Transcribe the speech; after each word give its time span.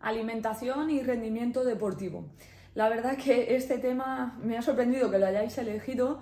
alimentación 0.00 0.90
y 0.90 1.02
rendimiento 1.02 1.64
deportivo. 1.64 2.24
La 2.74 2.88
verdad 2.88 3.16
que 3.16 3.56
este 3.56 3.78
tema 3.78 4.38
me 4.42 4.56
ha 4.56 4.62
sorprendido 4.62 5.10
que 5.10 5.18
lo 5.18 5.26
hayáis 5.26 5.58
elegido 5.58 6.20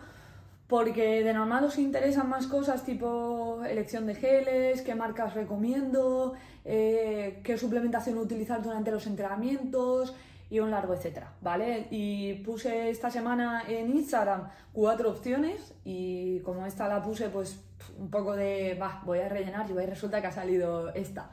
porque 0.68 1.22
de 1.22 1.32
normal 1.32 1.64
os 1.64 1.78
interesan 1.78 2.28
más 2.28 2.46
cosas 2.46 2.84
tipo 2.84 3.62
elección 3.64 4.06
de 4.06 4.14
geles, 4.14 4.82
qué 4.82 4.94
marcas 4.94 5.34
recomiendo, 5.34 6.34
eh, 6.64 7.40
qué 7.44 7.56
suplementación 7.56 8.18
utilizar 8.18 8.62
durante 8.62 8.90
los 8.90 9.06
entrenamientos 9.06 10.14
y 10.50 10.60
un 10.60 10.70
largo 10.70 10.94
etcétera, 10.94 11.32
¿vale? 11.40 11.86
Y 11.90 12.34
puse 12.44 12.90
esta 12.90 13.10
semana 13.10 13.64
en 13.68 13.90
Instagram 13.90 14.48
cuatro 14.72 15.10
opciones 15.10 15.74
y 15.84 16.40
como 16.40 16.66
esta 16.66 16.88
la 16.88 17.02
puse 17.02 17.28
pues 17.28 17.60
un 17.98 18.10
poco 18.10 18.34
de, 18.34 18.76
va, 18.80 19.02
voy 19.04 19.20
a 19.20 19.28
rellenar 19.28 19.70
y 19.70 19.74
resulta 19.86 20.20
que 20.20 20.28
ha 20.28 20.32
salido 20.32 20.92
esta. 20.94 21.30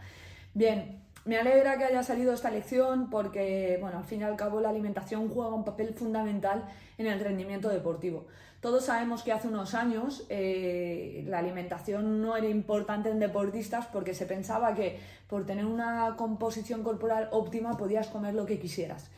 Bien, 0.54 1.02
me 1.26 1.38
alegra 1.38 1.78
que 1.78 1.86
haya 1.86 2.04
salido 2.04 2.34
esta 2.34 2.52
lección 2.52 3.10
porque, 3.10 3.78
bueno, 3.80 3.98
al 3.98 4.04
fin 4.04 4.22
y 4.22 4.24
al 4.24 4.36
cabo 4.36 4.60
la 4.60 4.70
alimentación 4.70 5.30
juega 5.30 5.54
un 5.54 5.64
papel 5.64 5.94
fundamental 5.94 6.66
en 6.98 7.08
el 7.08 7.20
rendimiento 7.20 7.70
deportivo. 7.70 8.26
Todos 8.60 8.86
sabemos 8.86 9.24
que 9.24 9.34
hace 9.34 9.48
unos 9.48 9.74
años 9.74 10.26
eh, 10.30 11.24
la 11.28 11.40
alimentación 11.40 12.22
no 12.22 12.38
era 12.38 12.48
importante 12.48 13.10
en 13.10 13.20
deportistas 13.20 13.88
porque 13.88 14.14
se 14.14 14.26
pensaba 14.26 14.74
que 14.74 15.00
por 15.28 15.46
tener 15.46 15.66
una 15.66 16.16
composición 16.18 16.84
corporal 16.84 17.28
óptima 17.32 17.76
podías 17.78 18.08
comer 18.08 18.34
lo 18.34 18.46
que 18.46 18.60
quisieras. 18.60 19.10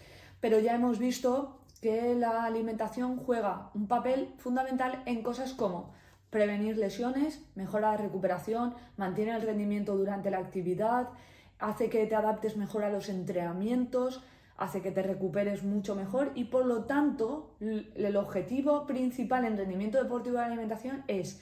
Pero 0.41 0.59
ya 0.59 0.73
hemos 0.73 0.99
visto 0.99 1.59
que 1.81 2.15
la 2.15 2.43
alimentación 2.45 3.17
juega 3.17 3.69
un 3.75 3.87
papel 3.87 4.33
fundamental 4.37 5.03
en 5.05 5.21
cosas 5.21 5.53
como 5.53 5.93
prevenir 6.31 6.77
lesiones, 6.77 7.41
mejora 7.53 7.91
la 7.91 7.97
recuperación, 7.97 8.73
mantiene 8.97 9.35
el 9.35 9.43
rendimiento 9.43 9.95
durante 9.95 10.31
la 10.31 10.39
actividad, 10.39 11.09
hace 11.59 11.89
que 11.89 12.05
te 12.05 12.15
adaptes 12.15 12.57
mejor 12.57 12.83
a 12.83 12.89
los 12.89 13.09
entrenamientos, 13.09 14.23
hace 14.57 14.81
que 14.81 14.91
te 14.91 15.03
recuperes 15.03 15.63
mucho 15.63 15.95
mejor 15.95 16.31
y 16.35 16.45
por 16.45 16.65
lo 16.65 16.85
tanto 16.85 17.55
el 17.59 18.15
objetivo 18.15 18.85
principal 18.85 19.45
en 19.45 19.57
rendimiento 19.57 20.01
deportivo 20.01 20.37
de 20.37 20.45
alimentación 20.45 21.03
es 21.07 21.41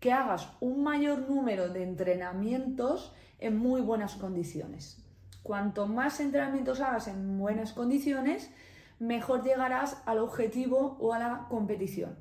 que 0.00 0.12
hagas 0.12 0.50
un 0.60 0.82
mayor 0.82 1.28
número 1.28 1.68
de 1.68 1.82
entrenamientos 1.82 3.14
en 3.38 3.56
muy 3.56 3.80
buenas 3.80 4.14
condiciones. 4.16 4.98
Cuanto 5.42 5.86
más 5.86 6.20
entrenamientos 6.20 6.80
hagas 6.80 7.08
en 7.08 7.38
buenas 7.38 7.72
condiciones, 7.72 8.50
mejor 8.98 9.42
llegarás 9.42 10.02
al 10.06 10.18
objetivo 10.18 10.96
o 11.00 11.12
a 11.12 11.18
la 11.18 11.46
competición. 11.50 12.16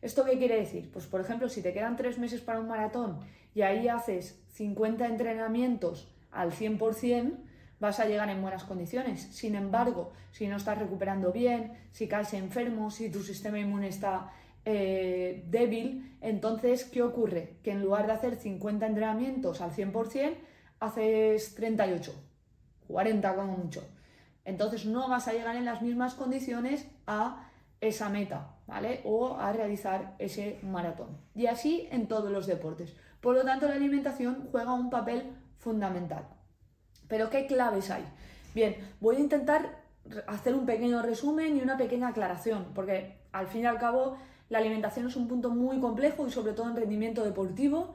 ¿Esto 0.00 0.24
qué 0.24 0.38
quiere 0.38 0.56
decir? 0.56 0.90
Pues 0.90 1.06
por 1.06 1.20
ejemplo, 1.20 1.48
si 1.48 1.62
te 1.62 1.72
quedan 1.72 1.96
tres 1.96 2.18
meses 2.18 2.40
para 2.40 2.60
un 2.60 2.68
maratón 2.68 3.20
y 3.54 3.62
ahí 3.62 3.88
haces 3.88 4.42
50 4.52 5.06
entrenamientos 5.06 6.12
al 6.32 6.52
100%, 6.52 7.36
vas 7.78 8.00
a 8.00 8.06
llegar 8.06 8.28
en 8.30 8.42
buenas 8.42 8.64
condiciones. 8.64 9.22
Sin 9.32 9.54
embargo, 9.54 10.12
si 10.30 10.46
no 10.46 10.56
estás 10.56 10.78
recuperando 10.78 11.32
bien, 11.32 11.72
si 11.92 12.08
caes 12.08 12.32
enfermo, 12.34 12.90
si 12.90 13.10
tu 13.10 13.22
sistema 13.22 13.58
inmune 13.58 13.88
está 13.88 14.30
eh, 14.64 15.44
débil, 15.48 16.16
entonces, 16.20 16.84
¿qué 16.84 17.02
ocurre? 17.02 17.56
Que 17.62 17.72
en 17.72 17.82
lugar 17.82 18.06
de 18.06 18.12
hacer 18.12 18.36
50 18.36 18.86
entrenamientos 18.86 19.60
al 19.60 19.72
100%, 19.72 20.34
haces 20.80 21.54
38, 21.54 22.14
40 22.86 23.34
como 23.34 23.56
mucho. 23.56 23.84
Entonces 24.44 24.86
no 24.86 25.08
vas 25.08 25.28
a 25.28 25.32
llegar 25.32 25.56
en 25.56 25.64
las 25.64 25.82
mismas 25.82 26.14
condiciones 26.14 26.86
a 27.06 27.48
esa 27.80 28.08
meta, 28.08 28.56
¿vale? 28.66 29.00
O 29.04 29.36
a 29.36 29.52
realizar 29.52 30.14
ese 30.18 30.58
maratón. 30.62 31.18
Y 31.34 31.46
así 31.46 31.88
en 31.90 32.06
todos 32.06 32.30
los 32.30 32.46
deportes. 32.46 32.94
Por 33.20 33.34
lo 33.34 33.44
tanto, 33.44 33.68
la 33.68 33.74
alimentación 33.74 34.48
juega 34.50 34.72
un 34.72 34.90
papel 34.90 35.24
fundamental. 35.62 36.24
Pero 37.08 37.30
¿qué 37.30 37.46
claves 37.46 37.90
hay? 37.90 38.04
Bien, 38.54 38.76
voy 39.00 39.16
a 39.16 39.20
intentar 39.20 39.82
hacer 40.26 40.54
un 40.54 40.66
pequeño 40.66 41.00
resumen 41.02 41.56
y 41.56 41.60
una 41.60 41.76
pequeña 41.76 42.08
aclaración, 42.08 42.66
porque 42.74 43.18
al 43.32 43.46
fin 43.46 43.62
y 43.62 43.66
al 43.66 43.78
cabo 43.78 44.16
la 44.48 44.58
alimentación 44.58 45.06
es 45.06 45.16
un 45.16 45.28
punto 45.28 45.50
muy 45.50 45.80
complejo 45.80 46.26
y 46.26 46.30
sobre 46.30 46.52
todo 46.52 46.68
en 46.68 46.76
rendimiento 46.76 47.24
deportivo. 47.24 47.94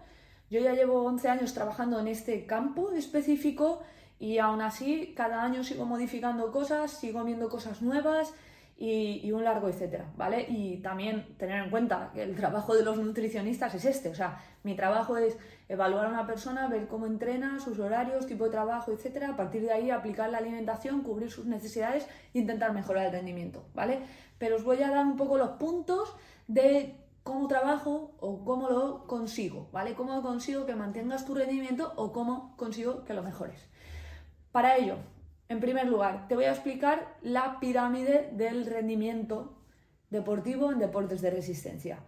Yo 0.49 0.61
ya 0.61 0.73
llevo 0.73 1.03
11 1.03 1.27
años 1.27 1.53
trabajando 1.53 1.99
en 1.99 2.07
este 2.07 2.45
campo 2.45 2.91
específico 2.93 3.81
y 4.17 4.37
aún 4.37 4.61
así 4.61 5.13
cada 5.15 5.43
año 5.43 5.63
sigo 5.63 5.85
modificando 5.85 6.51
cosas, 6.51 6.91
sigo 6.91 7.23
viendo 7.25 7.49
cosas 7.49 7.81
nuevas 7.81 8.33
y, 8.79 9.31
un 9.31 9.43
largo 9.43 9.67
etcétera, 9.69 10.11
¿vale? 10.15 10.45
Y 10.47 10.77
también 10.77 11.35
tener 11.37 11.63
en 11.63 11.71
cuenta 11.71 12.11
que 12.13 12.21
el 12.21 12.35
trabajo 12.35 12.75
de 12.75 12.83
los 12.83 12.97
nutricionistas 12.97 13.73
es 13.73 13.85
este, 13.85 14.09
o 14.09 14.15
sea, 14.15 14.39
mi 14.63 14.75
trabajo 14.75 15.17
es 15.17 15.37
evaluar 15.67 16.05
a 16.05 16.09
una 16.09 16.27
persona, 16.27 16.67
ver 16.67 16.87
cómo 16.87 17.07
entrena, 17.07 17.59
sus 17.59 17.79
horarios, 17.79 18.27
tipo 18.27 18.45
de 18.45 18.51
trabajo, 18.51 18.91
etcétera, 18.91 19.29
a 19.29 19.35
partir 19.35 19.63
de 19.63 19.71
ahí 19.71 19.89
aplicar 19.89 20.29
la 20.29 20.37
alimentación, 20.37 21.01
cubrir 21.01 21.31
sus 21.31 21.47
necesidades 21.47 22.07
e 22.33 22.39
intentar 22.39 22.71
mejorar 22.73 23.07
el 23.07 23.11
rendimiento, 23.13 23.65
¿vale? 23.73 23.99
Pero 24.37 24.57
os 24.57 24.63
voy 24.63 24.83
a 24.83 24.91
dar 24.91 25.05
un 25.05 25.17
poco 25.17 25.39
los 25.39 25.51
puntos 25.51 26.15
de 26.47 26.95
cómo 27.23 27.47
trabajo 27.47 28.15
o 28.19 28.45
cómo 28.45 28.69
lo 28.69 29.07
consigo, 29.07 29.69
¿vale? 29.71 29.95
Cómo 29.95 30.21
consigo 30.21 30.67
que 30.67 30.75
mantengas 30.75 31.25
tu 31.25 31.33
rendimiento 31.33 31.93
o 31.95 32.13
cómo 32.13 32.55
consigo 32.57 33.03
que 33.05 33.15
lo 33.15 33.23
mejores. 33.23 33.67
Para 34.51 34.77
ello, 34.77 34.97
en 35.49 35.59
primer 35.59 35.87
lugar, 35.87 36.27
te 36.27 36.35
voy 36.35 36.45
a 36.45 36.51
explicar 36.51 37.15
la 37.21 37.59
pirámide 37.59 38.29
del 38.33 38.65
rendimiento 38.65 39.57
deportivo 40.09 40.71
en 40.71 40.79
deportes 40.79 41.21
de 41.21 41.31
resistencia. 41.31 41.99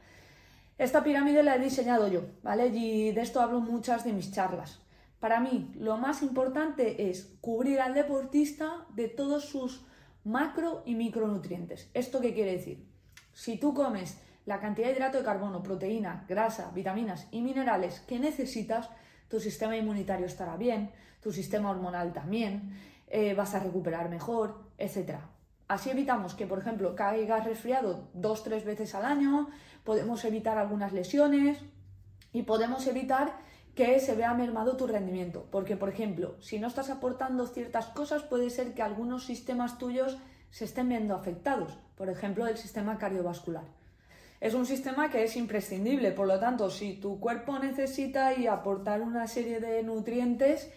Esta 0.78 1.04
pirámide 1.04 1.44
la 1.44 1.56
he 1.56 1.60
diseñado 1.60 2.08
yo, 2.08 2.22
¿vale? 2.44 2.68
Y 2.68 3.12
de 3.12 3.22
esto 3.22 3.42
hablo 3.42 3.60
muchas 3.60 4.04
de 4.06 4.14
mis 4.14 4.32
charlas. 4.32 4.80
Para 5.20 5.42
mí, 5.42 5.72
lo 5.76 5.98
más 5.98 6.22
importante 6.22 7.10
es 7.10 7.38
cubrir 7.42 7.82
al 7.82 7.94
deportista 7.94 8.86
de 8.96 9.10
todos 9.10 9.46
sus 9.46 9.86
macro 10.24 10.84
y 10.86 10.96
micronutrientes. 10.96 11.90
¿Esto 11.94 12.22
qué 12.22 12.34
quiere 12.34 12.54
decir? 12.54 12.88
Si 13.34 13.58
tú 13.58 13.74
comes 13.74 14.18
la 14.46 14.60
cantidad 14.60 14.88
de 14.88 14.94
hidrato 14.94 15.18
de 15.18 15.24
carbono, 15.24 15.62
proteína, 15.62 16.26
grasa, 16.28 16.72
vitaminas 16.72 17.28
y 17.32 17.42
minerales 17.42 18.00
que 18.02 18.20
necesitas, 18.20 18.90
tu 19.28 19.40
sistema 19.40 19.76
inmunitario 19.76 20.26
estará 20.26 20.56
bien, 20.56 20.92
tu 21.22 21.32
sistema 21.32 21.70
hormonal 21.70 22.14
también, 22.14 22.74
eh, 23.10 23.34
vas 23.34 23.56
a 23.56 23.60
recuperar 23.60 24.10
mejor, 24.10 24.60
etc. 24.78 25.18
Así 25.68 25.90
evitamos 25.90 26.34
que, 26.34 26.48
por 26.48 26.60
ejemplo, 26.60 26.96
caigas 26.96 27.46
resfriado 27.46 28.08
dos, 28.14 28.44
tres 28.44 28.66
veces 28.66 28.96
al 28.96 29.06
año, 29.06 29.50
podemos 29.84 30.24
evitar 30.26 30.58
algunas 30.58 30.94
lesiones 30.94 31.60
y 32.32 32.44
podemos 32.44 32.88
evitar 32.88 33.38
que 33.76 34.00
se 34.00 34.16
vea 34.16 34.34
mermado 34.34 34.78
tu 34.78 34.88
rendimiento. 34.88 35.48
Porque, 35.52 35.78
por 35.78 35.90
ejemplo, 35.90 36.36
si 36.40 36.60
no 36.60 36.68
estás 36.68 36.90
aportando 36.90 37.48
ciertas 37.48 37.88
cosas, 37.88 38.24
puede 38.24 38.50
ser 38.50 38.74
que 38.74 38.82
algunos 38.82 39.26
sistemas 39.26 39.78
tuyos 39.78 40.18
se 40.52 40.66
estén 40.66 40.90
viendo 40.90 41.16
afectados. 41.16 41.78
Por 41.96 42.10
ejemplo, 42.10 42.48
el 42.48 42.58
sistema 42.58 42.98
cardiovascular. 42.98 43.66
Es 44.42 44.54
un 44.54 44.66
sistema 44.66 45.10
que 45.10 45.24
es 45.24 45.36
imprescindible, 45.36 46.12
por 46.12 46.26
lo 46.26 46.40
tanto, 46.40 46.70
si 46.70 46.94
tu 46.94 47.20
cuerpo 47.20 47.60
necesita 47.60 48.34
y 48.34 48.48
aportar 48.48 49.02
una 49.02 49.28
serie 49.28 49.60
de 49.60 49.84
nutrientes, 49.84 50.72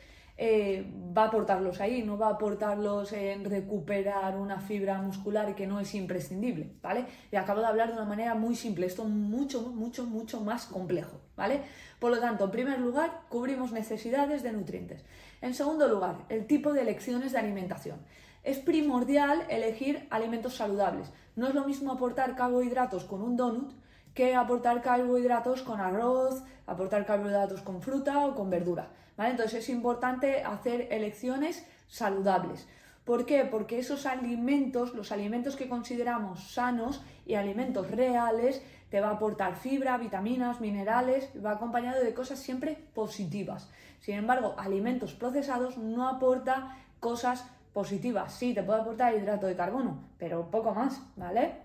eh, 0.44 0.84
va 1.16 1.22
a 1.22 1.26
aportarlos 1.26 1.80
ahí, 1.80 2.02
no 2.02 2.18
va 2.18 2.26
a 2.26 2.30
aportarlos 2.30 3.12
en 3.12 3.44
recuperar 3.44 4.36
una 4.36 4.58
fibra 4.58 5.00
muscular 5.00 5.54
que 5.54 5.68
no 5.68 5.78
es 5.78 5.94
imprescindible, 5.94 6.72
¿vale? 6.82 7.06
Y 7.30 7.36
acabo 7.36 7.60
de 7.60 7.66
hablar 7.66 7.90
de 7.90 7.94
una 7.94 8.06
manera 8.06 8.34
muy 8.34 8.56
simple, 8.56 8.86
esto 8.86 9.04
mucho, 9.04 9.62
mucho, 9.62 10.04
mucho 10.04 10.40
más 10.40 10.66
complejo, 10.66 11.20
¿vale? 11.36 11.60
Por 12.00 12.10
lo 12.10 12.18
tanto, 12.18 12.46
en 12.46 12.50
primer 12.50 12.80
lugar, 12.80 13.20
cubrimos 13.28 13.70
necesidades 13.70 14.42
de 14.42 14.50
nutrientes. 14.50 15.04
En 15.40 15.54
segundo 15.54 15.86
lugar, 15.86 16.16
el 16.28 16.48
tipo 16.48 16.72
de 16.72 16.80
elecciones 16.80 17.30
de 17.30 17.38
alimentación. 17.38 17.98
Es 18.42 18.58
primordial 18.58 19.44
elegir 19.48 20.08
alimentos 20.10 20.56
saludables. 20.56 21.12
No 21.36 21.46
es 21.46 21.54
lo 21.54 21.64
mismo 21.64 21.92
aportar 21.92 22.34
carbohidratos 22.34 23.04
con 23.04 23.22
un 23.22 23.36
donut 23.36 23.74
que 24.14 24.34
aportar 24.34 24.82
carbohidratos 24.82 25.62
con 25.62 25.80
arroz, 25.80 26.42
aportar 26.66 27.06
carbohidratos 27.06 27.62
con 27.62 27.82
fruta 27.82 28.26
o 28.26 28.34
con 28.34 28.50
verdura. 28.50 28.90
Entonces 29.18 29.60
es 29.60 29.68
importante 29.68 30.42
hacer 30.42 30.88
elecciones 30.90 31.66
saludables. 31.86 32.66
¿Por 33.04 33.26
qué? 33.26 33.44
Porque 33.44 33.78
esos 33.78 34.06
alimentos, 34.06 34.94
los 34.94 35.10
alimentos 35.10 35.56
que 35.56 35.68
consideramos 35.68 36.52
sanos 36.52 37.02
y 37.26 37.34
alimentos 37.34 37.90
reales, 37.90 38.62
te 38.90 39.00
va 39.00 39.08
a 39.08 39.12
aportar 39.12 39.56
fibra, 39.56 39.98
vitaminas, 39.98 40.60
minerales, 40.60 41.30
va 41.44 41.52
acompañado 41.52 42.02
de 42.02 42.14
cosas 42.14 42.38
siempre 42.38 42.78
positivas. 42.94 43.70
Sin 44.00 44.14
embargo, 44.16 44.54
alimentos 44.56 45.14
procesados 45.14 45.78
no 45.78 46.08
aporta 46.08 46.76
cosas 47.00 47.44
positivas. 47.72 48.34
Sí, 48.34 48.54
te 48.54 48.62
puede 48.62 48.82
aportar 48.82 49.14
hidrato 49.14 49.46
de 49.46 49.56
carbono, 49.56 50.04
pero 50.18 50.50
poco 50.50 50.74
más, 50.74 51.02
¿vale? 51.16 51.56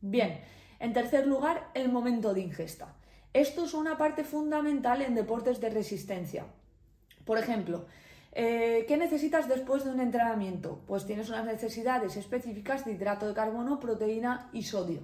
Bien, 0.00 0.40
en 0.78 0.92
tercer 0.92 1.26
lugar, 1.26 1.70
el 1.74 1.90
momento 1.90 2.34
de 2.34 2.40
ingesta. 2.40 2.94
Esto 3.32 3.64
es 3.64 3.74
una 3.74 3.98
parte 3.98 4.24
fundamental 4.24 5.02
en 5.02 5.14
deportes 5.14 5.60
de 5.60 5.70
resistencia. 5.70 6.46
Por 7.24 7.38
ejemplo, 7.38 7.86
eh, 8.32 8.84
¿qué 8.86 8.96
necesitas 8.96 9.48
después 9.48 9.84
de 9.84 9.90
un 9.90 10.00
entrenamiento? 10.00 10.80
Pues 10.86 11.06
tienes 11.06 11.28
unas 11.28 11.44
necesidades 11.44 12.16
específicas 12.16 12.84
de 12.84 12.92
hidrato 12.92 13.26
de 13.26 13.34
carbono, 13.34 13.80
proteína 13.80 14.48
y 14.52 14.62
sodio. 14.62 15.00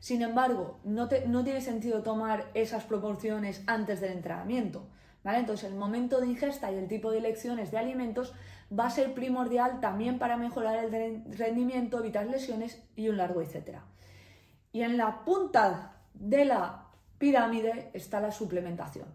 Sin 0.00 0.20
embargo, 0.20 0.80
no, 0.84 1.08
tiene 1.08 1.60
sentido 1.62 2.02
tomar 2.02 2.50
esas 2.52 2.84
proporciones 2.84 3.62
antes 3.66 4.02
del 4.02 4.12
entrenamiento. 4.12 4.86
Entonces, 5.24 5.70
el 5.70 5.78
momento 5.78 6.20
de 6.20 6.26
ingesta 6.26 6.70
y 6.70 6.76
el 6.76 6.88
tipo 6.88 7.10
de 7.10 7.18
elecciones 7.18 7.70
de 7.70 7.78
alimentos 7.78 8.34
va 8.70 8.86
a 8.86 8.90
ser 8.90 9.14
primordial 9.14 9.80
también 9.80 10.18
para 10.18 10.36
mejorar 10.36 10.84
el 10.84 11.24
rendimiento, 11.38 12.00
evitar 12.00 12.26
lesiones 12.26 12.82
y 12.96 13.08
un 13.08 13.16
largo 13.16 13.40
etcétera. 13.40 13.82
Y 14.74 14.82
en 14.82 14.96
la 14.96 15.24
punta 15.24 15.92
de 16.14 16.44
la 16.44 16.88
pirámide 17.16 17.90
está 17.94 18.20
la 18.20 18.32
suplementación. 18.32 19.06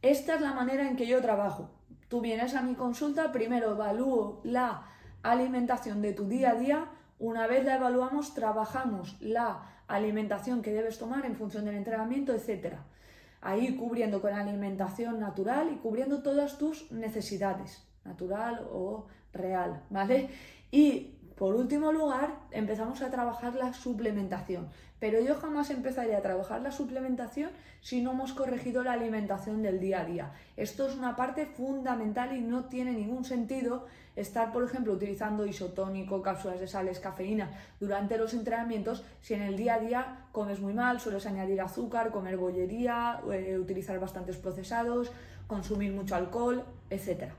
Esta 0.00 0.36
es 0.36 0.40
la 0.40 0.54
manera 0.54 0.88
en 0.88 0.94
que 0.94 1.08
yo 1.08 1.20
trabajo. 1.20 1.70
Tú 2.06 2.20
vienes 2.20 2.54
a 2.54 2.62
mi 2.62 2.76
consulta, 2.76 3.32
primero 3.32 3.72
evalúo 3.72 4.40
la 4.44 4.86
alimentación 5.24 6.02
de 6.02 6.12
tu 6.12 6.28
día 6.28 6.50
a 6.50 6.54
día, 6.54 6.86
una 7.18 7.48
vez 7.48 7.64
la 7.64 7.76
evaluamos, 7.78 8.32
trabajamos 8.32 9.20
la 9.20 9.82
alimentación 9.88 10.62
que 10.62 10.72
debes 10.72 11.00
tomar 11.00 11.26
en 11.26 11.34
función 11.34 11.64
del 11.64 11.74
entrenamiento, 11.74 12.32
etc. 12.32 12.76
Ahí 13.40 13.74
cubriendo 13.74 14.22
con 14.22 14.32
alimentación 14.32 15.18
natural 15.18 15.72
y 15.72 15.78
cubriendo 15.78 16.22
todas 16.22 16.58
tus 16.58 16.92
necesidades, 16.92 17.84
natural 18.04 18.68
o 18.72 19.08
real, 19.32 19.82
¿vale? 19.90 20.30
Y 20.70 21.16
por 21.36 21.54
último 21.54 21.92
lugar, 21.92 22.34
empezamos 22.50 23.02
a 23.02 23.10
trabajar 23.10 23.54
la 23.54 23.72
suplementación. 23.72 24.68
Pero 25.00 25.20
yo 25.20 25.34
jamás 25.34 25.70
empezaría 25.70 26.18
a 26.18 26.22
trabajar 26.22 26.60
la 26.60 26.70
suplementación 26.70 27.50
si 27.80 28.02
no 28.02 28.12
hemos 28.12 28.32
corregido 28.32 28.84
la 28.84 28.92
alimentación 28.92 29.62
del 29.62 29.80
día 29.80 30.02
a 30.02 30.04
día. 30.04 30.32
Esto 30.56 30.86
es 30.86 30.94
una 30.94 31.16
parte 31.16 31.46
fundamental 31.46 32.36
y 32.36 32.40
no 32.40 32.66
tiene 32.66 32.92
ningún 32.92 33.24
sentido 33.24 33.86
estar, 34.14 34.52
por 34.52 34.62
ejemplo, 34.62 34.92
utilizando 34.92 35.44
isotónico, 35.44 36.22
cápsulas 36.22 36.60
de 36.60 36.68
sales, 36.68 37.00
cafeína 37.00 37.50
durante 37.80 38.16
los 38.16 38.34
entrenamientos 38.34 39.02
si 39.20 39.34
en 39.34 39.42
el 39.42 39.56
día 39.56 39.74
a 39.74 39.80
día 39.80 40.26
comes 40.30 40.60
muy 40.60 40.74
mal, 40.74 41.00
sueles 41.00 41.26
añadir 41.26 41.60
azúcar, 41.60 42.12
comer 42.12 42.36
bollería, 42.36 43.20
eh, 43.32 43.58
utilizar 43.58 43.98
bastantes 43.98 44.36
procesados, 44.36 45.10
consumir 45.48 45.92
mucho 45.92 46.14
alcohol, 46.14 46.64
etc. 46.90 47.32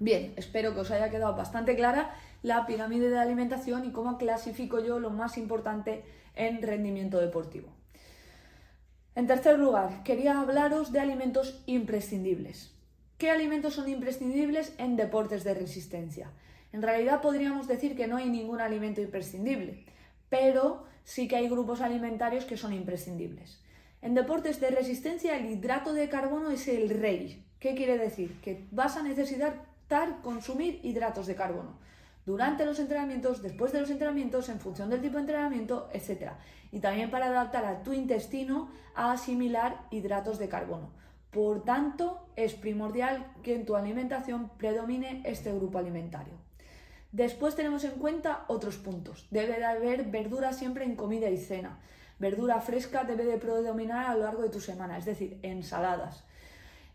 Bien, 0.00 0.32
espero 0.36 0.72
que 0.72 0.80
os 0.80 0.90
haya 0.90 1.10
quedado 1.10 1.36
bastante 1.36 1.76
clara 1.76 2.14
la 2.42 2.64
pirámide 2.64 3.10
de 3.10 3.18
alimentación 3.18 3.84
y 3.84 3.92
cómo 3.92 4.16
clasifico 4.16 4.80
yo 4.80 4.98
lo 4.98 5.10
más 5.10 5.36
importante 5.36 6.02
en 6.34 6.62
rendimiento 6.62 7.20
deportivo. 7.20 7.68
En 9.14 9.26
tercer 9.26 9.58
lugar, 9.58 10.02
quería 10.02 10.40
hablaros 10.40 10.90
de 10.90 11.00
alimentos 11.00 11.62
imprescindibles. 11.66 12.72
¿Qué 13.18 13.28
alimentos 13.30 13.74
son 13.74 13.90
imprescindibles 13.90 14.72
en 14.78 14.96
deportes 14.96 15.44
de 15.44 15.52
resistencia? 15.52 16.30
En 16.72 16.80
realidad 16.80 17.20
podríamos 17.20 17.68
decir 17.68 17.94
que 17.94 18.06
no 18.06 18.16
hay 18.16 18.30
ningún 18.30 18.62
alimento 18.62 19.02
imprescindible, 19.02 19.84
pero 20.30 20.86
sí 21.04 21.28
que 21.28 21.36
hay 21.36 21.50
grupos 21.50 21.82
alimentarios 21.82 22.46
que 22.46 22.56
son 22.56 22.72
imprescindibles. 22.72 23.60
En 24.00 24.14
deportes 24.14 24.60
de 24.60 24.70
resistencia 24.70 25.36
el 25.36 25.50
hidrato 25.50 25.92
de 25.92 26.08
carbono 26.08 26.50
es 26.50 26.68
el 26.68 26.88
rey. 26.88 27.44
¿Qué 27.58 27.74
quiere 27.74 27.98
decir? 27.98 28.40
Que 28.40 28.64
vas 28.70 28.96
a 28.96 29.02
necesitar 29.02 29.68
consumir 30.22 30.80
hidratos 30.82 31.26
de 31.26 31.34
carbono 31.34 31.78
durante 32.26 32.64
los 32.64 32.78
entrenamientos, 32.78 33.42
después 33.42 33.72
de 33.72 33.80
los 33.80 33.90
entrenamientos, 33.90 34.48
en 34.48 34.60
función 34.60 34.90
del 34.90 35.00
tipo 35.00 35.14
de 35.14 35.22
entrenamiento, 35.22 35.88
etc. 35.92 36.32
Y 36.70 36.80
también 36.80 37.10
para 37.10 37.26
adaptar 37.26 37.64
a 37.64 37.82
tu 37.82 37.92
intestino 37.92 38.70
a 38.94 39.12
asimilar 39.12 39.86
hidratos 39.90 40.38
de 40.38 40.48
carbono. 40.48 40.90
Por 41.30 41.64
tanto, 41.64 42.28
es 42.36 42.54
primordial 42.54 43.32
que 43.42 43.54
en 43.54 43.64
tu 43.64 43.76
alimentación 43.76 44.50
predomine 44.58 45.22
este 45.24 45.52
grupo 45.52 45.78
alimentario. 45.78 46.34
Después 47.12 47.56
tenemos 47.56 47.82
en 47.84 47.92
cuenta 47.92 48.44
otros 48.48 48.76
puntos. 48.76 49.26
Debe 49.30 49.58
de 49.58 49.64
haber 49.64 50.04
verdura 50.04 50.52
siempre 50.52 50.84
en 50.84 50.96
comida 50.96 51.28
y 51.30 51.36
cena. 51.36 51.80
Verdura 52.18 52.60
fresca 52.60 53.04
debe 53.04 53.24
de 53.24 53.38
predominar 53.38 54.06
a 54.06 54.14
lo 54.14 54.24
largo 54.24 54.42
de 54.42 54.50
tu 54.50 54.60
semana, 54.60 54.98
es 54.98 55.04
decir, 55.04 55.38
ensaladas. 55.42 56.24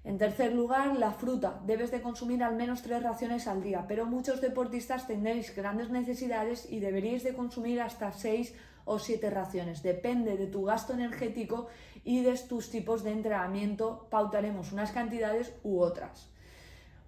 En 0.05 0.19
tercer 0.19 0.53
lugar, 0.53 0.95
la 0.97 1.11
fruta. 1.11 1.59
Debes 1.65 1.89
de 1.89 1.99
consumir 1.99 2.43
al 2.43 2.55
menos 2.55 2.83
tres 2.83 3.01
raciones 3.01 3.47
al 3.47 3.63
día, 3.63 3.85
pero 3.87 4.05
muchos 4.05 4.39
deportistas 4.39 5.07
tendréis 5.07 5.55
grandes 5.55 5.89
necesidades 5.89 6.71
y 6.71 6.79
deberíais 6.79 7.23
de 7.23 7.33
consumir 7.33 7.81
hasta 7.81 8.11
seis 8.11 8.53
o 8.85 8.99
siete 8.99 9.31
raciones. 9.31 9.81
Depende 9.81 10.37
de 10.37 10.45
tu 10.45 10.63
gasto 10.63 10.93
energético 10.93 11.69
y 12.03 12.21
de 12.21 12.37
tus 12.37 12.69
tipos 12.69 13.03
de 13.03 13.13
entrenamiento. 13.13 14.05
Pautaremos 14.11 14.71
unas 14.71 14.91
cantidades 14.91 15.53
u 15.63 15.79
otras. 15.79 16.29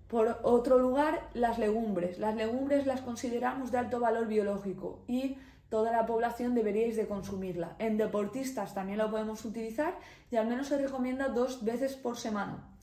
Por 0.08 0.40
otro 0.42 0.80
lugar, 0.80 1.30
las 1.36 1.60
legumbres. 1.60 2.18
Las 2.18 2.36
legumbres 2.36 2.88
las 2.88 3.02
consideramos 3.02 3.72
de 3.72 3.78
alto 3.78 4.00
valor 4.00 4.26
biológico 4.26 5.04
y 5.06 5.38
toda 5.70 5.92
la 5.92 6.08
población 6.08 6.56
deberíais 6.56 6.96
de 6.96 7.08
consumirla. 7.08 7.76
En 7.78 7.98
deportistas 7.98 8.74
también 8.74 8.98
lo 8.98 9.12
podemos 9.12 9.46
utilizar 9.46 9.94
y 10.32 10.38
al 10.38 10.48
menos 10.48 10.66
se 10.66 10.80
recomienda 10.80 11.28
dos 11.28 11.64
veces 11.64 11.96
por 11.96 12.18
semana. 12.18 12.74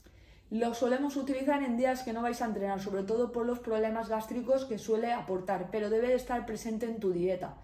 Lo 0.50 0.74
solemos 0.74 1.16
utilizar 1.16 1.62
en 1.62 1.76
días 1.76 2.02
que 2.02 2.12
no 2.12 2.22
vais 2.22 2.40
a 2.42 2.44
entrenar, 2.46 2.80
sobre 2.80 3.02
todo 3.02 3.32
por 3.32 3.46
los 3.46 3.58
problemas 3.58 4.08
gástricos 4.08 4.66
que 4.66 4.78
suele 4.78 5.12
aportar, 5.12 5.68
pero 5.70 5.90
debe 5.90 6.08
de 6.08 6.14
estar 6.14 6.46
presente 6.46 6.86
en 6.86 7.00
tu 7.00 7.12
dieta. 7.12 7.54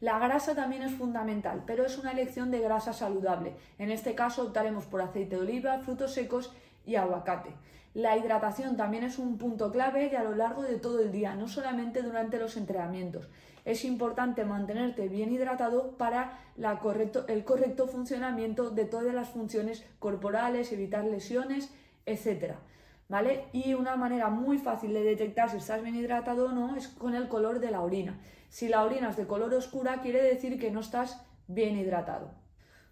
La 0.00 0.18
grasa 0.18 0.54
también 0.54 0.82
es 0.82 0.92
fundamental, 0.92 1.62
pero 1.66 1.86
es 1.86 1.96
una 1.98 2.10
elección 2.10 2.50
de 2.50 2.58
grasa 2.58 2.92
saludable. 2.92 3.54
En 3.78 3.90
este 3.92 4.16
caso 4.16 4.42
optaremos 4.42 4.86
por 4.86 5.00
aceite 5.00 5.36
de 5.36 5.42
oliva, 5.42 5.78
frutos 5.78 6.14
secos 6.14 6.52
y 6.84 6.96
aguacate. 6.96 7.50
La 7.94 8.16
hidratación 8.16 8.76
también 8.76 9.04
es 9.04 9.18
un 9.18 9.36
punto 9.38 9.70
clave 9.70 10.08
y 10.10 10.16
a 10.16 10.24
lo 10.24 10.34
largo 10.34 10.62
de 10.62 10.78
todo 10.78 11.00
el 11.00 11.12
día, 11.12 11.34
no 11.34 11.46
solamente 11.46 12.02
durante 12.02 12.38
los 12.38 12.56
entrenamientos. 12.56 13.28
Es 13.64 13.84
importante 13.84 14.44
mantenerte 14.44 15.06
bien 15.08 15.30
hidratado 15.30 15.92
para 15.98 16.38
el 16.56 17.44
correcto 17.44 17.86
funcionamiento 17.86 18.70
de 18.70 18.86
todas 18.86 19.14
las 19.14 19.28
funciones 19.28 19.84
corporales, 20.00 20.72
evitar 20.72 21.04
lesiones 21.04 21.72
etcétera. 22.06 22.60
¿Vale? 23.08 23.46
Y 23.52 23.74
una 23.74 23.96
manera 23.96 24.30
muy 24.30 24.58
fácil 24.58 24.94
de 24.94 25.02
detectar 25.02 25.50
si 25.50 25.58
estás 25.58 25.82
bien 25.82 25.96
hidratado 25.96 26.46
o 26.46 26.52
no 26.52 26.76
es 26.76 26.88
con 26.88 27.14
el 27.14 27.28
color 27.28 27.60
de 27.60 27.70
la 27.70 27.82
orina. 27.82 28.18
Si 28.48 28.68
la 28.68 28.84
orina 28.84 29.10
es 29.10 29.16
de 29.16 29.26
color 29.26 29.52
oscura, 29.52 30.00
quiere 30.00 30.22
decir 30.22 30.58
que 30.58 30.70
no 30.70 30.80
estás 30.80 31.22
bien 31.46 31.76
hidratado. 31.76 32.30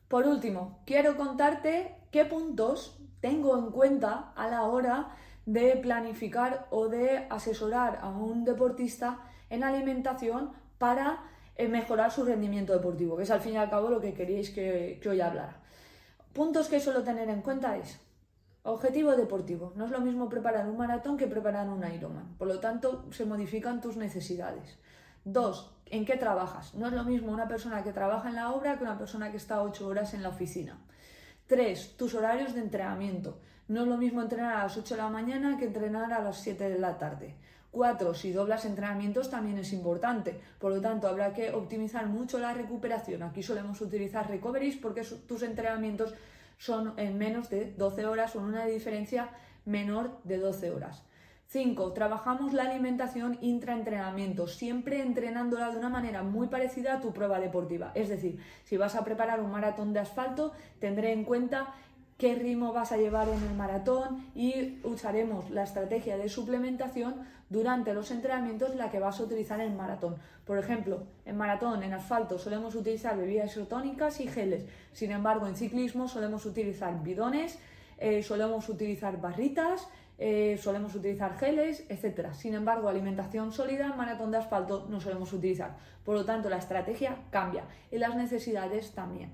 Por 0.09 0.27
último, 0.27 0.81
quiero 0.85 1.17
contarte 1.17 1.95
qué 2.11 2.25
puntos 2.25 2.99
tengo 3.21 3.57
en 3.57 3.71
cuenta 3.71 4.33
a 4.37 4.49
la 4.49 4.65
hora 4.65 5.11
de 5.47 5.77
planificar 5.77 6.67
o 6.71 6.89
de 6.89 7.27
asesorar 7.31 7.99
a 8.03 8.09
un 8.09 8.45
deportista 8.45 9.21
en 9.49 9.65
alimentación 9.65 10.53
para 10.79 11.25
eh, 11.57 11.69
mejorar 11.69 12.11
su 12.11 12.25
rendimiento 12.25 12.73
deportivo, 12.73 13.17
que 13.17 13.23
es 13.23 13.31
al 13.31 13.41
fin 13.41 13.55
y 13.55 13.57
al 13.57 13.71
cabo 13.71 13.89
lo 13.89 14.01
que 14.01 14.15
queríais 14.15 14.51
que, 14.51 14.99
que 15.03 15.09
hoy 15.09 15.21
hablara. 15.21 15.61
Puntos 16.33 16.69
que 16.69 16.81
suelo 16.81 17.03
tener 17.03 17.29
en 17.29 17.43
cuenta 17.43 17.77
es 17.77 18.01
Objetivo 18.63 19.17
deportivo. 19.17 19.73
No 19.75 19.87
es 19.87 19.91
lo 19.91 20.01
mismo 20.01 20.29
preparar 20.29 20.69
un 20.69 20.77
maratón 20.77 21.17
que 21.17 21.27
preparar 21.27 21.69
un 21.69 21.83
Ironman. 21.83 22.37
Por 22.37 22.47
lo 22.47 22.61
tanto, 22.61 23.07
se 23.11 23.25
modifican 23.25 23.81
tus 23.81 23.97
necesidades. 23.97 24.79
Dos, 25.25 25.73
¿en 25.87 26.05
qué 26.05 26.19
trabajas? 26.19 26.75
No 26.75 26.89
es 26.89 26.93
lo 26.93 27.05
mismo 27.05 27.33
una 27.33 27.49
persona 27.49 27.83
que 27.83 27.93
trabaja 27.93 28.29
en 28.29 28.35
la 28.35 28.53
obra 28.53 28.77
que 28.77 28.85
una 28.85 28.99
persona 28.99 29.31
que 29.31 29.39
está 29.39 29.63
ocho 29.63 29.87
horas 29.87 30.13
en 30.13 30.23
la 30.23 30.29
oficina. 30.29 30.79
Tres, 31.47 31.97
tus 31.97 32.15
horarios 32.15 32.55
de 32.55 32.61
entrenamiento. 32.61 33.39
No 33.67 33.83
es 33.83 33.89
lo 33.89 33.97
mismo 33.97 34.21
entrenar 34.21 34.57
a 34.57 34.63
las 34.65 34.77
8 34.77 34.95
de 34.95 35.01
la 35.01 35.09
mañana 35.09 35.57
que 35.57 35.65
entrenar 35.65 36.13
a 36.13 36.21
las 36.21 36.41
7 36.43 36.69
de 36.69 36.79
la 36.79 36.99
tarde. 36.99 37.37
Cuatro, 37.71 38.15
si 38.15 38.33
doblas 38.33 38.65
entrenamientos 38.65 39.31
también 39.31 39.59
es 39.59 39.73
importante. 39.73 40.41
Por 40.59 40.73
lo 40.73 40.81
tanto, 40.81 41.07
habrá 41.07 41.33
que 41.33 41.53
optimizar 41.53 42.07
mucho 42.09 42.39
la 42.41 42.53
recuperación. 42.53 43.23
Aquí 43.23 43.45
solemos 43.45 43.81
utilizar 43.81 44.29
recoveries 44.29 44.77
porque 44.77 45.03
tus 45.03 45.43
entrenamientos 45.45 46.15
son 46.61 46.93
en 46.99 47.17
menos 47.17 47.49
de 47.49 47.73
12 47.73 48.05
horas 48.05 48.37
o 48.37 48.41
en 48.41 48.45
una 48.45 48.67
diferencia 48.67 49.31
menor 49.65 50.21
de 50.25 50.37
12 50.37 50.71
horas. 50.71 51.03
5. 51.47 51.95
Trabajamos 51.95 52.53
la 52.53 52.65
alimentación 52.65 53.39
intraentrenamiento, 53.41 54.47
siempre 54.47 55.01
entrenándola 55.01 55.71
de 55.71 55.79
una 55.79 55.89
manera 55.89 56.23
muy 56.23 56.49
parecida 56.49 56.95
a 56.95 57.01
tu 57.01 57.13
prueba 57.15 57.41
deportiva. 57.41 57.93
Es 57.95 58.11
decir, 58.11 58.39
si 58.65 58.77
vas 58.77 58.95
a 58.95 59.05
preparar 59.05 59.41
un 59.41 59.51
maratón 59.51 59.95
de 59.95 60.01
asfalto, 60.01 60.53
tendré 60.79 61.13
en 61.13 61.25
cuenta 61.25 61.75
qué 62.21 62.35
ritmo 62.35 62.75
vas 62.75 62.93
a 62.93 62.99
llevar 62.99 63.31
en 63.31 63.43
el 63.43 63.55
maratón 63.57 64.27
y 64.35 64.79
usaremos 64.85 65.51
la 65.51 65.63
estrategia 65.63 66.19
de 66.19 66.29
suplementación 66.29 67.15
durante 67.49 67.95
los 67.95 68.11
entrenamientos 68.11 68.77
la 68.77 68.91
que 68.91 68.99
vas 68.99 69.19
a 69.19 69.23
utilizar 69.23 69.59
en 69.63 69.75
maratón. 69.75 70.17
Por 70.45 70.59
ejemplo, 70.59 71.05
en 71.25 71.39
maratón, 71.39 71.83
en 71.83 71.95
asfalto, 71.95 72.39
solemos 72.39 72.75
utilizar 72.75 73.17
bebidas 73.17 73.53
isotónicas 73.53 74.21
y 74.21 74.29
geles. 74.29 74.67
Sin 74.93 75.13
embargo, 75.13 75.47
en 75.47 75.57
ciclismo 75.57 76.09
solemos 76.09 76.45
utilizar 76.45 77.03
bidones, 77.03 77.59
eh, 77.97 78.23
solemos 78.23 78.69
utilizar 78.69 79.19
barritas, 79.19 79.89
eh, 80.19 80.59
solemos 80.63 80.95
utilizar 80.95 81.39
geles, 81.39 81.87
etc. 81.89 82.35
Sin 82.35 82.53
embargo, 82.53 82.91
alimentación 82.91 83.51
sólida 83.51 83.87
en 83.87 83.97
maratón 83.97 84.31
de 84.31 84.37
asfalto 84.37 84.87
no 84.91 85.01
solemos 85.01 85.33
utilizar. 85.33 85.75
Por 86.05 86.17
lo 86.17 86.27
tanto, 86.27 86.51
la 86.51 86.59
estrategia 86.59 87.17
cambia 87.31 87.65
y 87.91 87.97
las 87.97 88.15
necesidades 88.15 88.93
también. 88.93 89.33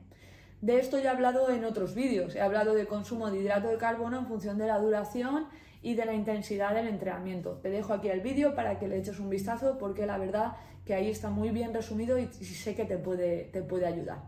De 0.61 0.79
esto 0.79 0.99
ya 0.99 1.11
he 1.11 1.15
hablado 1.15 1.51
en 1.51 1.65
otros 1.65 1.95
vídeos. 1.95 2.35
He 2.35 2.41
hablado 2.41 2.75
de 2.75 2.87
consumo 2.87 3.31
de 3.31 3.41
hidrato 3.41 3.69
de 3.69 3.77
carbono 3.77 4.19
en 4.19 4.27
función 4.27 4.59
de 4.59 4.67
la 4.67 4.79
duración 4.79 5.47
y 5.83 5.95
de 5.95 6.05
la 6.05 6.15
intensidad 6.15 6.75
del 6.75 6.89
entrenamiento. 6.89 7.59
Te 7.63 7.71
dejo 7.71 7.93
aquí 7.93 8.09
el 8.09 8.21
vídeo 8.21 8.55
para 8.55 8.79
que 8.79 8.89
le 8.89 8.99
eches 8.99 9.21
un 9.21 9.31
vistazo 9.31 9.79
porque 9.79 10.07
la 10.07 10.19
verdad 10.19 10.57
que 10.85 10.95
ahí 10.95 11.11
está 11.11 11.31
muy 11.31 11.51
bien 11.51 11.75
resumido 11.75 12.19
y 12.19 12.27
sé 12.29 12.75
que 12.75 12.85
te 12.85 12.97
puede, 12.97 13.45
te 13.53 13.63
puede 13.63 13.87
ayudar. 13.87 14.19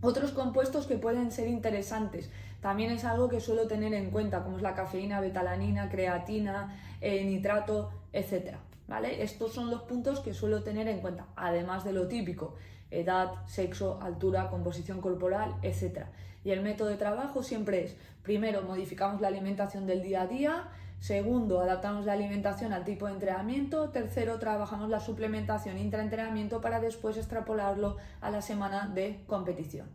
Otros 0.00 0.32
compuestos 0.32 0.86
que 0.86 0.96
pueden 0.96 1.30
ser 1.30 1.48
interesantes 1.48 2.30
también 2.60 2.90
es 2.90 3.04
algo 3.04 3.28
que 3.28 3.40
suelo 3.40 3.66
tener 3.66 3.94
en 3.94 4.10
cuenta, 4.10 4.42
como 4.42 4.56
es 4.56 4.62
la 4.62 4.74
cafeína, 4.74 5.20
betalanina, 5.20 5.88
creatina, 5.88 6.76
eh, 7.00 7.24
nitrato, 7.24 7.90
etcétera. 8.12 8.60
¿Vale? 8.88 9.22
Estos 9.22 9.52
son 9.52 9.70
los 9.70 9.82
puntos 9.82 10.20
que 10.20 10.32
suelo 10.32 10.62
tener 10.62 10.86
en 10.86 11.00
cuenta, 11.00 11.26
además 11.34 11.84
de 11.84 11.92
lo 11.92 12.06
típico, 12.06 12.54
edad, 12.90 13.32
sexo, 13.46 13.98
altura, 14.02 14.48
composición 14.48 15.00
corporal, 15.00 15.54
etcétera. 15.62 16.10
Y 16.44 16.50
el 16.50 16.62
método 16.62 16.88
de 16.88 16.96
trabajo 16.96 17.42
siempre 17.42 17.84
es, 17.84 17.96
primero, 18.22 18.62
modificamos 18.62 19.20
la 19.20 19.28
alimentación 19.28 19.86
del 19.86 20.02
día 20.02 20.22
a 20.22 20.26
día, 20.26 20.68
segundo, 21.00 21.60
adaptamos 21.60 22.06
la 22.06 22.12
alimentación 22.12 22.72
al 22.72 22.84
tipo 22.84 23.06
de 23.06 23.14
entrenamiento, 23.14 23.90
tercero, 23.90 24.38
trabajamos 24.38 24.88
la 24.88 25.00
suplementación 25.00 25.76
intraentrenamiento 25.76 26.60
para 26.60 26.80
después 26.80 27.16
extrapolarlo 27.16 27.96
a 28.20 28.30
la 28.30 28.42
semana 28.42 28.86
de 28.86 29.20
competición. 29.26 29.88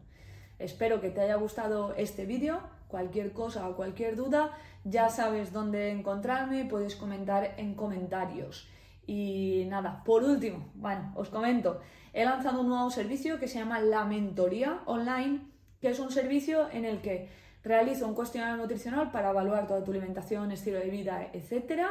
Espero 0.59 1.01
que 1.01 1.09
te 1.09 1.21
haya 1.21 1.35
gustado 1.35 1.95
este 1.95 2.25
vídeo, 2.25 2.59
cualquier 2.87 3.31
cosa 3.31 3.67
o 3.67 3.75
cualquier 3.75 4.15
duda, 4.15 4.51
ya 4.83 5.09
sabes 5.09 5.53
dónde 5.53 5.89
encontrarme, 5.89 6.65
puedes 6.65 6.95
comentar 6.95 7.55
en 7.57 7.73
comentarios. 7.73 8.67
Y 9.07 9.65
nada, 9.67 10.03
por 10.03 10.23
último, 10.23 10.71
bueno, 10.75 11.11
os 11.15 11.29
comento, 11.29 11.81
he 12.13 12.23
lanzado 12.23 12.61
un 12.61 12.69
nuevo 12.69 12.89
servicio 12.91 13.39
que 13.39 13.47
se 13.47 13.59
llama 13.59 13.79
La 13.79 14.05
Mentoría 14.05 14.81
Online 14.85 15.51
que 15.81 15.89
es 15.89 15.99
un 15.99 16.11
servicio 16.11 16.69
en 16.71 16.85
el 16.85 17.01
que 17.01 17.27
realizo 17.63 18.07
un 18.07 18.13
cuestionario 18.13 18.57
nutricional 18.57 19.11
para 19.11 19.31
evaluar 19.31 19.67
toda 19.67 19.83
tu 19.83 19.91
alimentación, 19.91 20.51
estilo 20.51 20.79
de 20.79 20.89
vida, 20.89 21.27
etc. 21.33 21.81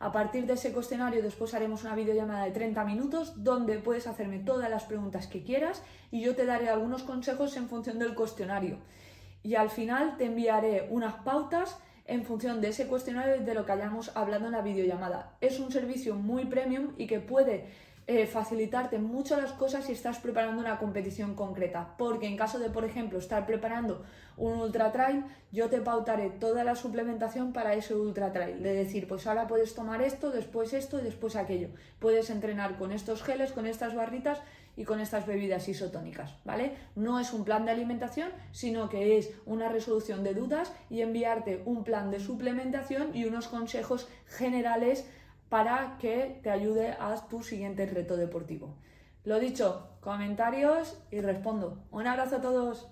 A 0.00 0.12
partir 0.12 0.46
de 0.46 0.54
ese 0.54 0.72
cuestionario 0.72 1.22
después 1.22 1.54
haremos 1.54 1.84
una 1.84 1.94
videollamada 1.94 2.44
de 2.44 2.52
30 2.52 2.84
minutos 2.84 3.44
donde 3.44 3.78
puedes 3.78 4.06
hacerme 4.06 4.38
todas 4.38 4.70
las 4.70 4.84
preguntas 4.84 5.26
que 5.26 5.42
quieras 5.42 5.82
y 6.10 6.22
yo 6.22 6.34
te 6.34 6.46
daré 6.46 6.68
algunos 6.68 7.02
consejos 7.02 7.56
en 7.56 7.68
función 7.68 7.98
del 7.98 8.14
cuestionario. 8.14 8.78
Y 9.42 9.54
al 9.54 9.70
final 9.70 10.16
te 10.16 10.24
enviaré 10.24 10.88
unas 10.90 11.14
pautas 11.16 11.78
en 12.08 12.24
función 12.24 12.60
de 12.60 12.68
ese 12.68 12.86
cuestionario 12.86 13.36
y 13.36 13.44
de 13.44 13.54
lo 13.54 13.64
que 13.64 13.72
hayamos 13.72 14.16
hablado 14.16 14.46
en 14.46 14.52
la 14.52 14.62
videollamada. 14.62 15.36
Es 15.40 15.60
un 15.60 15.70
servicio 15.70 16.14
muy 16.14 16.46
premium 16.46 16.94
y 16.96 17.06
que 17.06 17.20
puede 17.20 17.66
eh, 18.10 18.26
facilitarte 18.26 18.98
mucho 18.98 19.36
las 19.36 19.52
cosas 19.52 19.84
si 19.84 19.92
estás 19.92 20.18
preparando 20.18 20.62
una 20.62 20.78
competición 20.78 21.34
concreta. 21.34 21.94
Porque 21.98 22.26
en 22.26 22.38
caso 22.38 22.58
de, 22.58 22.70
por 22.70 22.86
ejemplo, 22.86 23.18
estar 23.18 23.44
preparando 23.44 24.02
un 24.38 24.58
ultra 24.58 24.90
trail, 24.92 25.26
yo 25.52 25.68
te 25.68 25.82
pautaré 25.82 26.30
toda 26.30 26.64
la 26.64 26.74
suplementación 26.74 27.52
para 27.52 27.74
ese 27.74 27.94
ultra 27.94 28.32
trail. 28.32 28.62
De 28.62 28.72
decir, 28.72 29.06
pues 29.06 29.26
ahora 29.26 29.46
puedes 29.46 29.74
tomar 29.74 30.00
esto, 30.00 30.30
después 30.30 30.72
esto 30.72 30.98
y 30.98 31.02
después 31.02 31.36
aquello. 31.36 31.68
Puedes 31.98 32.30
entrenar 32.30 32.78
con 32.78 32.92
estos 32.92 33.22
geles, 33.22 33.52
con 33.52 33.66
estas 33.66 33.94
barritas 33.94 34.40
y 34.74 34.84
con 34.84 35.00
estas 35.00 35.26
bebidas 35.26 35.68
isotónicas, 35.68 36.34
¿vale? 36.46 36.76
No 36.96 37.20
es 37.20 37.34
un 37.34 37.44
plan 37.44 37.66
de 37.66 37.72
alimentación, 37.72 38.30
sino 38.52 38.88
que 38.88 39.18
es 39.18 39.34
una 39.44 39.68
resolución 39.68 40.24
de 40.24 40.32
dudas 40.32 40.72
y 40.88 41.02
enviarte 41.02 41.60
un 41.66 41.84
plan 41.84 42.10
de 42.10 42.20
suplementación 42.20 43.14
y 43.14 43.26
unos 43.26 43.48
consejos 43.48 44.08
generales 44.24 45.04
para 45.48 45.96
que 45.98 46.40
te 46.42 46.50
ayude 46.50 46.96
a 46.98 47.14
tu 47.28 47.42
siguiente 47.42 47.86
reto 47.86 48.16
deportivo. 48.16 48.76
Lo 49.24 49.38
dicho, 49.38 49.88
comentarios 50.00 51.00
y 51.10 51.20
respondo. 51.20 51.84
Un 51.90 52.06
abrazo 52.06 52.36
a 52.36 52.40
todos. 52.40 52.88